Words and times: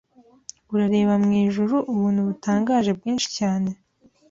Urareba 0.73 1.13
mwijuru 1.23 1.75
Ubuntu 1.93 2.19
butangaje 2.27 2.91
bwinshi 2.97 3.27
cyane 3.37 3.69